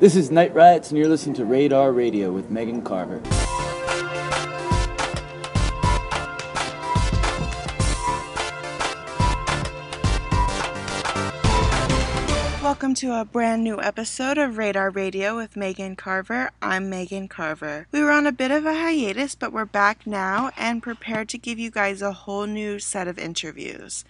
[0.00, 3.20] This is Night Riots, and you're listening to Radar Radio with Megan Carver.
[12.62, 16.50] Welcome to a brand new episode of Radar Radio with Megan Carver.
[16.62, 17.86] I'm Megan Carver.
[17.92, 21.36] We were on a bit of a hiatus, but we're back now and prepared to
[21.36, 24.06] give you guys a whole new set of interviews.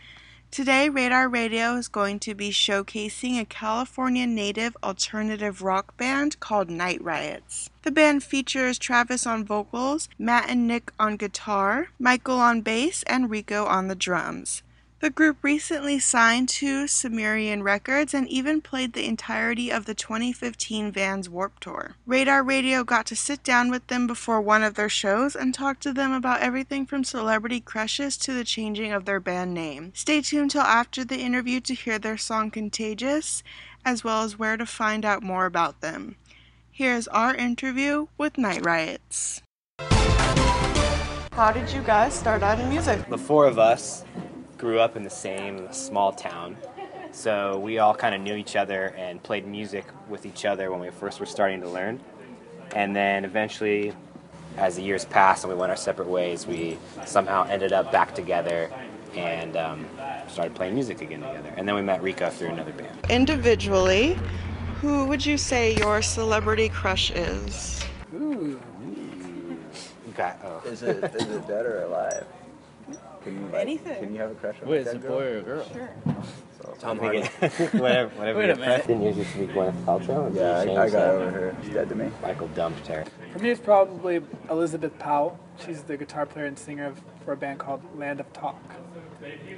[0.51, 6.69] Today, Radar Radio is going to be showcasing a California native alternative rock band called
[6.69, 7.71] Night Riots.
[7.83, 13.31] The band features Travis on vocals, Matt and Nick on guitar, Michael on bass, and
[13.31, 14.65] Rico on the drums.
[15.01, 20.93] The group recently signed to Sumerian Records and even played the entirety of the 2015
[20.93, 21.97] Vans Warped Tour.
[22.05, 25.81] Radar Radio got to sit down with them before one of their shows and talk
[25.81, 29.91] to them about everything from celebrity crushes to the changing of their band name.
[29.95, 33.43] Stay tuned till after the interview to hear their song Contagious,
[33.87, 36.17] as well as where to find out more about them.
[36.71, 39.41] Here's our interview with Night Riots.
[41.33, 43.09] How did you guys start out in music?
[43.09, 44.05] the four of us
[44.61, 46.55] grew up in the same small town.
[47.13, 50.81] So we all kind of knew each other and played music with each other when
[50.81, 51.99] we first were starting to learn.
[52.77, 53.95] And then eventually,
[54.59, 58.15] as the years passed and we went our separate ways, we somehow ended up back
[58.15, 58.71] together
[59.17, 59.87] and um,
[60.29, 61.53] started playing music again together.
[61.57, 62.97] And then we met Rico through another band.
[63.09, 64.19] Individually,
[64.81, 67.83] who would you say your celebrity crush is?
[70.11, 70.35] Okay.
[70.45, 70.63] Oh.
[70.67, 72.27] Is it is it dead or alive?
[73.25, 74.03] Can you like, Anything.
[74.05, 75.43] Can you have a crush on Wait, a is it dead a boy or a
[75.43, 75.67] girl?
[75.73, 75.91] Sure.
[76.63, 77.21] So, Tom Hardy.
[77.79, 78.39] whatever, whatever.
[78.39, 78.59] Wait a your minute.
[78.59, 78.87] preference.
[78.87, 80.35] Didn't yours used to be Gwyneth Paltrow?
[80.35, 81.09] yeah, I, I got that?
[81.15, 81.57] over her.
[81.63, 82.11] She's dead to me.
[82.23, 83.05] Michael dumped her.
[83.33, 85.39] For me, it's probably Elizabeth Powell.
[85.65, 88.61] She's the guitar player and singer of, for a band called Land of Talk.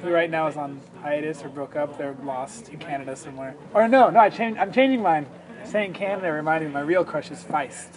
[0.01, 1.97] Who right now is on hiatus or broke up.
[1.97, 3.55] They're lost in Canada somewhere.
[3.75, 4.59] Or no, no, I changed.
[4.59, 5.27] I'm changing mine.
[5.65, 7.89] Saying Canada reminding me my real crush is Feist.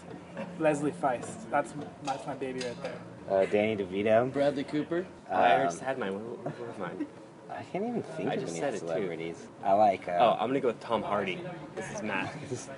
[0.60, 1.50] Leslie Feist.
[1.50, 3.00] That's that's my baby right there.
[3.30, 4.32] Uh, Danny DeVito.
[4.32, 5.06] Bradley Cooper.
[5.32, 6.14] I already Um, had mine.
[6.14, 7.08] What, what was mine?
[7.50, 9.36] I can't even think I of just any said it, too.
[9.64, 10.08] I like.
[10.08, 11.40] Uh, Oh, I'm gonna go with Tom Hardy.
[11.76, 12.34] This is Matt.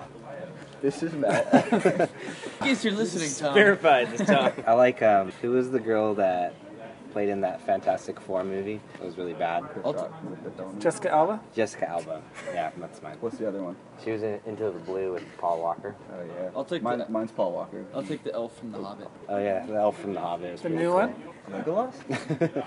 [0.80, 1.52] This is Matt.
[1.52, 2.08] In
[2.66, 3.52] case you're listening, Tom.
[3.54, 4.52] Verified this time.
[4.64, 5.02] I like.
[5.02, 6.54] Um, who was the girl that
[7.12, 8.80] played in that Fantastic Four movie?
[8.94, 9.62] It was really bad.
[9.74, 10.78] T- Rock with the donut.
[10.80, 11.40] Jessica Alba.
[11.54, 12.22] Jessica Alba.
[12.52, 13.16] Yeah, that's mine.
[13.20, 13.76] What's the other one?
[14.04, 15.94] She was in Into the Blue with Paul Walker.
[16.12, 16.50] Oh yeah.
[16.54, 17.84] I'll take Mine, the- Mine's Paul Walker.
[17.94, 19.08] I'll take the elf from The Hobbit.
[19.28, 20.52] Oh yeah, the elf from The Hobbit.
[20.52, 20.94] was The new cool.
[20.96, 21.14] one.
[21.50, 21.94] Legolas.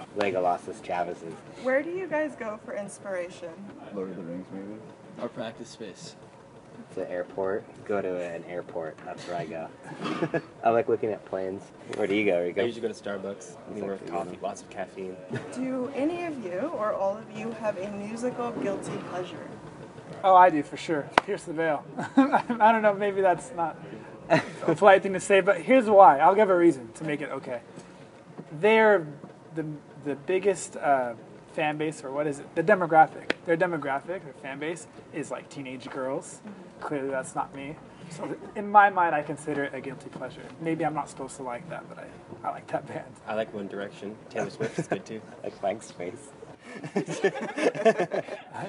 [0.17, 1.33] Legolas is Travis's.
[1.63, 3.49] Where do you guys go for inspiration?
[3.93, 4.81] Lord of the Rings movie.
[5.21, 6.15] Our practice space.
[6.95, 7.63] The airport.
[7.85, 8.97] Go to an airport.
[9.05, 9.67] That's where I go.
[10.63, 11.63] I like looking at planes.
[11.95, 12.37] Where do you go?
[12.37, 12.65] I Rico?
[12.65, 13.55] usually go to Starbucks.
[13.71, 15.15] Anywhere with coffee, lots of caffeine.
[15.53, 19.47] Do any of you or all of you have a musical guilty pleasure?
[20.23, 21.09] Oh, I do for sure.
[21.25, 21.83] Pierce the veil.
[22.17, 22.93] I don't know.
[22.93, 23.75] Maybe that's not
[24.29, 26.19] a polite thing to say, but here's why.
[26.19, 27.61] I'll give a reason to make it okay.
[28.59, 29.07] They're
[29.55, 29.65] the
[30.03, 31.13] the biggest uh,
[31.51, 32.55] fan base, or what is it?
[32.55, 33.31] The demographic.
[33.45, 36.41] Their demographic, their fan base, is like teenage girls.
[36.79, 37.75] Clearly, that's not me.
[38.09, 40.41] So in my mind, I consider it a guilty pleasure.
[40.59, 43.05] Maybe I'm not supposed to like that, but I, I like that band.
[43.27, 44.15] I like One Direction.
[44.29, 45.21] Taylor Swift is good too.
[45.43, 46.29] like Mike's face.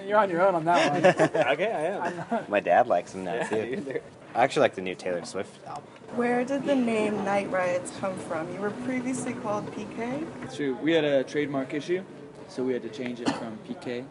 [0.06, 1.04] You're on your own on that one.
[1.52, 2.44] okay, I am.
[2.48, 3.76] My dad likes him now Yeah, too.
[3.76, 4.02] dude,
[4.34, 5.84] I actually like the new Taylor Swift album.
[6.16, 8.52] Where did the name Night Riots come from?
[8.52, 10.26] You were previously called PK?
[10.42, 10.76] It's true.
[10.82, 12.02] We had a trademark issue,
[12.48, 14.04] so we had to change it from PK.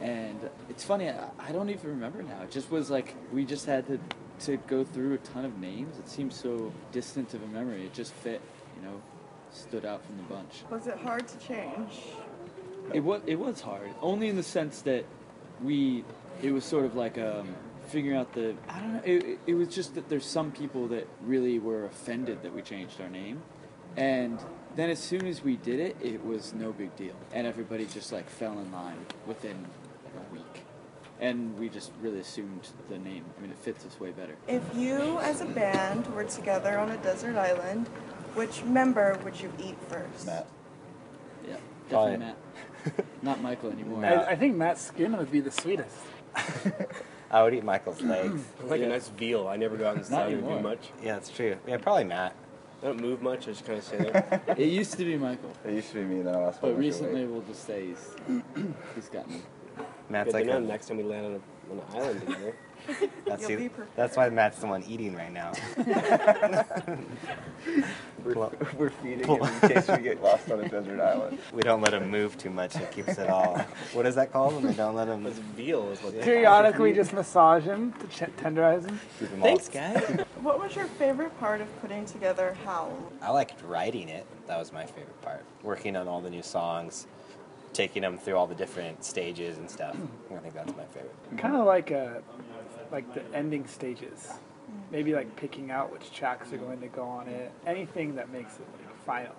[0.00, 0.38] And
[0.70, 2.42] it's funny, I, I don't even remember now.
[2.42, 3.98] It just was like we just had to
[4.46, 5.98] to go through a ton of names.
[5.98, 7.84] It seems so distant of a memory.
[7.84, 8.40] It just fit,
[8.76, 9.00] you know,
[9.50, 10.62] stood out from the bunch.
[10.70, 12.00] Was it hard to change?
[12.94, 15.04] It was it was hard, only in the sense that
[15.62, 16.04] we
[16.42, 17.54] it was sort of like um,
[17.88, 19.00] figuring out the I don't know.
[19.04, 22.62] It, it- it was just that there's some people that really were offended that we
[22.62, 23.42] changed our name,
[23.96, 24.38] and
[24.76, 28.12] then as soon as we did it, it was no big deal, and everybody just
[28.12, 29.56] like fell in line within
[30.04, 30.62] like a week,
[31.20, 33.24] and we just really assumed the name.
[33.38, 34.36] I mean, it fits us way better.
[34.48, 37.88] If you, as a band, were together on a desert island,
[38.34, 40.26] which member would you eat first?
[40.26, 40.46] Matt.
[41.48, 41.56] Yeah,
[41.88, 42.36] Probably- definitely Matt.
[43.22, 44.00] Not Michael anymore.
[44.00, 44.28] Matt.
[44.28, 45.96] I, I think Matt's skin would be the sweetest.
[47.30, 48.42] I would eat Michael's legs.
[48.60, 48.86] I like Yeah.
[48.86, 49.46] a nice veal.
[49.48, 50.62] I never go out in the Not sun and do anymore.
[50.62, 50.88] much.
[51.02, 51.56] yeah, that's true.
[51.66, 52.34] Yeah, probably Matt.
[52.82, 53.42] I don't move much.
[53.42, 54.42] I just kind of stay there.
[54.56, 56.78] It used to be Michael, It used to be me, then I lost my but
[56.78, 58.16] recently we'll just say he's,
[58.94, 59.42] he's gotten
[60.08, 62.20] Matt's Good like to know a, next time we land on, a, on an island
[62.20, 62.56] together.
[63.26, 65.52] That's, You'll the- be that's why Matt's the one eating right now.
[68.24, 68.34] We're,
[68.76, 71.38] we're feeding him in case we get lost on a desert island.
[71.54, 72.76] We don't let him move too much.
[72.76, 73.56] It keeps it all.
[73.94, 77.12] What is that called when they don't let him It's veal is what Periodically, just
[77.14, 79.00] massage him to ch- tenderize him.
[79.18, 79.56] keep him all?
[79.72, 80.24] guys.
[80.42, 82.92] What was your favorite part of putting together Howl?
[83.22, 84.26] I liked writing it.
[84.46, 85.44] That was my favorite part.
[85.62, 87.06] Working on all the new songs,
[87.72, 89.96] taking them through all the different stages and stuff.
[90.34, 91.14] I think that's my favorite.
[91.38, 92.20] Kind of like uh,
[92.92, 94.30] like the ending stages.
[94.92, 97.50] Maybe like picking out which tracks are going to go on it.
[97.66, 99.34] Anything that makes it like final.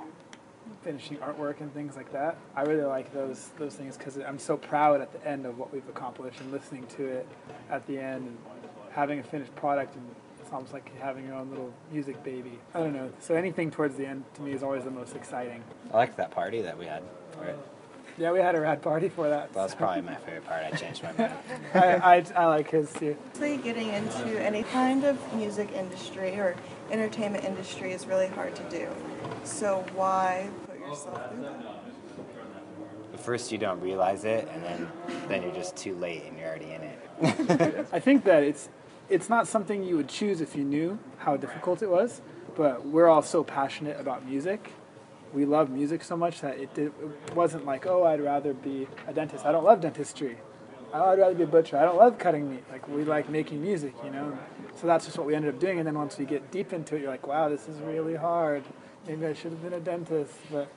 [0.84, 2.38] Finishing artwork and things like that.
[2.56, 5.74] I really like those those things because I'm so proud at the end of what
[5.74, 7.28] we've accomplished and listening to it
[7.70, 8.38] at the end and
[8.92, 10.06] having a finished product and
[10.40, 12.60] it's almost like having your own little music baby.
[12.74, 13.10] I don't know.
[13.20, 15.64] So anything towards the end to me is always the most exciting.
[15.94, 17.04] I liked that party that we had.
[17.44, 17.58] it.
[18.22, 19.52] Yeah, we had a rad party for that.
[19.54, 20.64] That was probably my favorite part.
[20.64, 21.34] I changed my mind.
[21.74, 23.18] I, I, I like his too.
[23.34, 26.56] Obviously, getting into any kind of music industry or
[26.92, 28.88] entertainment industry is really hard to do.
[29.44, 31.84] So why put yourself through that?
[33.16, 34.92] At first, you don't realize it, and then
[35.28, 37.88] then you're just too late and you're already in it.
[37.92, 38.70] I think that it's
[39.10, 42.22] it's not something you would choose if you knew how difficult it was,
[42.56, 44.72] but we're all so passionate about music.
[45.34, 46.88] We love music so much that it, did,
[47.28, 49.46] it wasn't like, oh, I'd rather be a dentist.
[49.46, 50.38] I don't love dentistry.
[50.94, 51.78] Oh, I'd rather be a butcher.
[51.78, 52.64] I don't love cutting meat.
[52.70, 54.38] Like we like making music, you know.
[54.76, 55.78] So that's just what we ended up doing.
[55.80, 58.64] And then once we get deep into it, you're like, wow, this is really hard.
[59.08, 60.34] Maybe I should have been a dentist.
[60.52, 60.70] But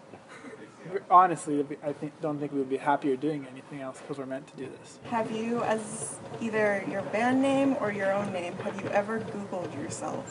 [1.11, 4.47] honestly, I think don't think we would be happier doing anything else because we're meant
[4.49, 4.99] to do this.
[5.11, 9.75] Have you, as either your band name or your own name, have you ever Googled
[9.83, 10.25] yourself?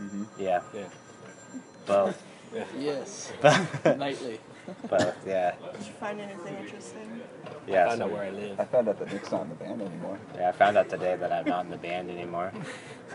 [0.00, 0.24] Mm-hmm.
[0.40, 2.12] Yeah, Yeah.
[2.52, 3.32] Both, Yes.
[3.42, 4.50] both,
[4.90, 7.20] but yeah, Did you find anything interesting?
[7.66, 7.86] yeah.
[7.88, 8.60] Find so- out where I live.
[8.60, 10.18] I found out that Nick's not in the band anymore.
[10.34, 12.52] Yeah, I found out today that I'm not in the band anymore.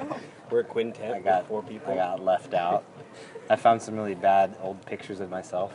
[0.02, 0.20] Oh.
[0.50, 1.12] We're a quintet.
[1.12, 1.94] I with got four people.
[1.94, 2.84] I got left out.
[3.50, 5.74] I found some really bad old pictures of myself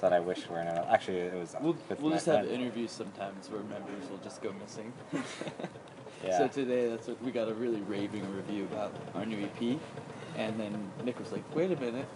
[0.00, 0.68] that I wish weren't.
[0.68, 0.86] out.
[0.88, 1.54] Actually, it was.
[1.60, 2.60] We'll, with we'll my just have friend.
[2.62, 4.92] interviews sometimes where members will just go missing.
[6.24, 6.36] Yeah.
[6.38, 9.78] So today, that's what we got a really raving review about our new EP,
[10.38, 12.06] and then Nick was like, "Wait a minute,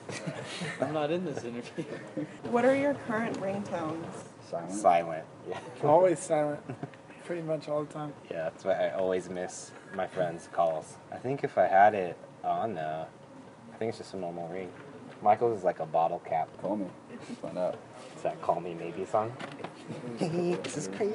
[0.81, 1.85] I'm not in this interview."
[2.51, 4.07] What are your current ringtones?
[4.49, 4.73] Silent.
[4.73, 5.25] Silent.
[5.49, 5.59] Yeah.
[5.83, 6.61] Always silent,
[7.25, 8.13] pretty much all the time.
[8.31, 10.97] Yeah, that's why I always miss my friends' calls.
[11.11, 13.07] I think if I had it on, uh,
[13.73, 14.71] I think it's just a normal ring.
[15.23, 16.49] Michael's is like a bottle cap.
[16.61, 16.87] Call me.
[17.41, 17.79] Find out.
[18.13, 19.33] It's that "Call Me Maybe" song.
[20.19, 21.15] this is crazy.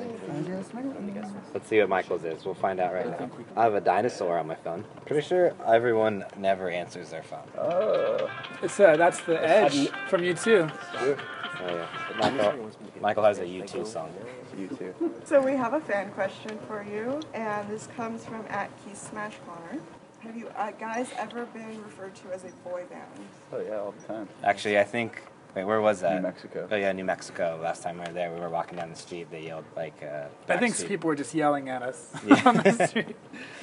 [1.54, 2.46] Let's see what Michael's is.
[2.46, 3.30] We'll find out right now.
[3.56, 4.86] I have a dinosaur on my phone.
[5.06, 7.48] Pretty sure everyone never answers their phone.
[7.58, 8.30] Oh.
[8.62, 10.70] It's uh, that's the edge from you too.
[10.96, 11.16] Oh
[11.60, 11.88] yeah.
[12.20, 12.72] Michael,
[13.02, 14.14] Michael has a U2 song.
[14.58, 15.14] You too.
[15.26, 19.36] So we have a fan question for you, and this comes from at Keith Smash
[19.46, 19.82] Connor.
[20.28, 23.08] Have you uh, guys ever been referred to as a boy band?
[23.54, 24.28] Oh yeah, all the time.
[24.44, 25.22] Actually, I think.
[25.56, 26.16] Wait, where was that?
[26.16, 26.68] New Mexico.
[26.70, 27.58] Oh yeah, New Mexico.
[27.64, 29.32] Last time we were there, we were walking down the street.
[29.32, 30.04] They yelled like.
[30.04, 32.42] Uh, I think backstreet- people were just yelling at us Yeah.
[32.46, 33.16] on the street.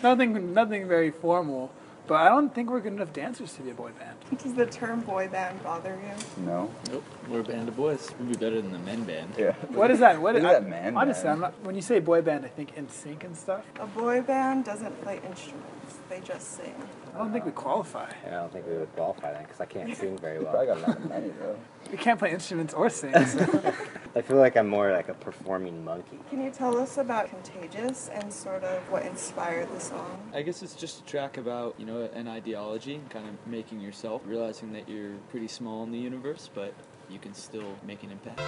[0.02, 1.70] nothing, nothing very formal.
[2.06, 4.16] But I don't think we're good enough dancers to be a boy band.
[4.42, 6.44] Does the term boy band bother you?
[6.44, 6.70] No.
[6.90, 8.10] Nope, we're a band of boys.
[8.18, 9.32] We'd be better than the men band.
[9.38, 9.52] Yeah.
[9.70, 10.20] What is that?
[10.20, 11.34] What is Look is at that man Honestly, band.
[11.34, 11.54] I'm not.
[11.64, 13.64] When you say boy band, I think NSYNC and stuff.
[13.80, 16.74] A boy band doesn't play instruments; they just sing.
[17.14, 18.10] I don't think we qualify.
[18.26, 20.66] Yeah, I don't think we would qualify then because I can't sing very You probably
[20.66, 21.56] got a lot of money though.
[21.90, 23.14] We can't play instruments or sing.
[23.26, 23.72] So.
[24.16, 26.20] I feel like I'm more like a performing monkey.
[26.30, 30.30] Can you tell us about Contagious and sort of what inspired the song?
[30.32, 34.22] I guess it's just a track about, you know, an ideology, kind of making yourself,
[34.24, 36.72] realizing that you're pretty small in the universe, but
[37.10, 38.40] you can still make an impact.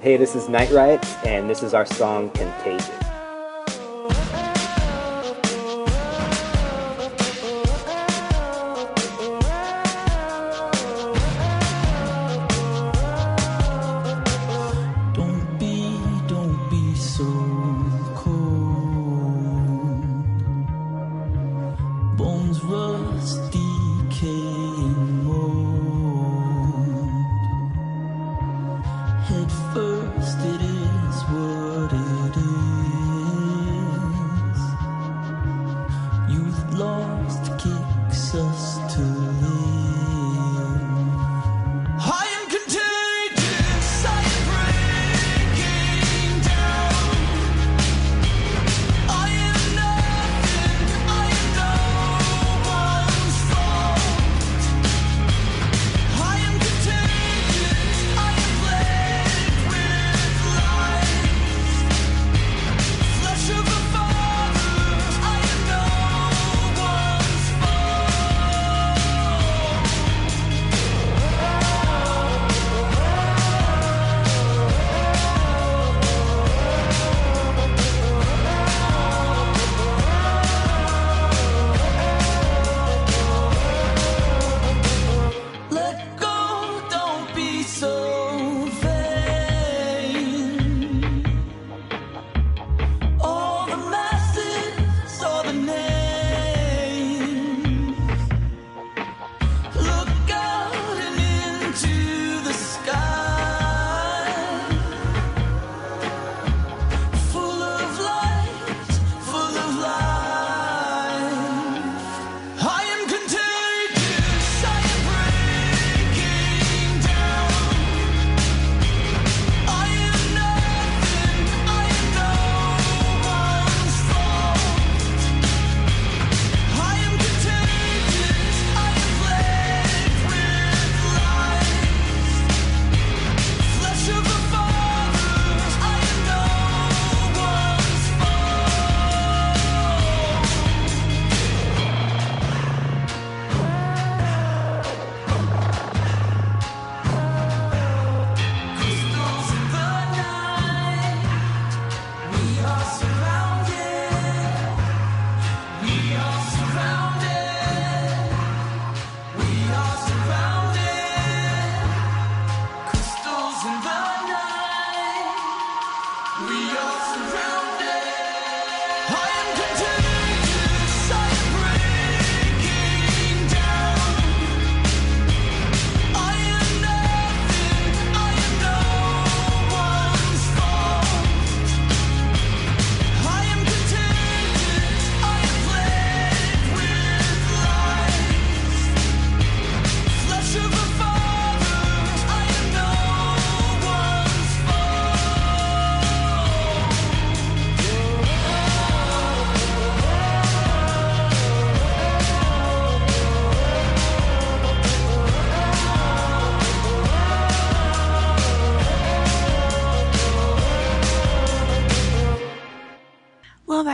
[0.00, 3.11] Hey, this is Night Riots, and this is our song Contagious.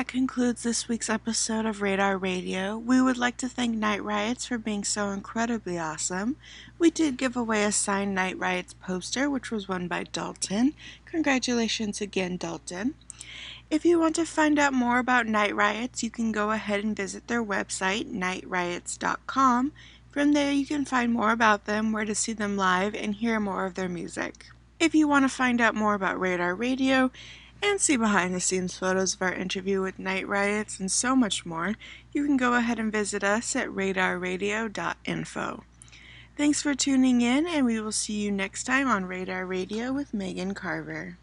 [0.09, 2.79] Concludes this week's episode of Radar Radio.
[2.79, 6.37] We would like to thank Night Riots for being so incredibly awesome.
[6.79, 10.73] We did give away a signed Night Riots poster, which was won by Dalton.
[11.05, 12.95] Congratulations again, Dalton.
[13.71, 16.97] If you want to find out more about Night Riots, you can go ahead and
[16.97, 19.73] visit their website, nightriots.com.
[20.11, 23.39] From there, you can find more about them, where to see them live, and hear
[23.39, 24.47] more of their music.
[24.81, 27.11] If you want to find out more about Radar Radio
[27.63, 31.45] and see behind the scenes photos of our interview with Night Riots and so much
[31.45, 31.75] more,
[32.13, 35.65] you can go ahead and visit us at radarradio.info.
[36.37, 40.15] Thanks for tuning in, and we will see you next time on Radar Radio with
[40.15, 41.19] Megan Carver.